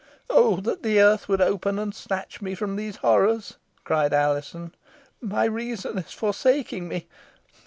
"Oh! 0.31 0.55
that 0.61 0.81
the 0.81 0.99
earth 0.99 1.29
would 1.29 1.41
open 1.41 1.77
and 1.77 1.93
snatch 1.93 2.41
me 2.41 2.55
from 2.55 2.75
these 2.75 2.95
horrors," 2.95 3.57
cried 3.83 4.13
Alizon. 4.15 4.73
"My 5.21 5.45
reason 5.45 5.95
is 5.99 6.11
forsaking 6.11 6.87
me. 6.87 7.07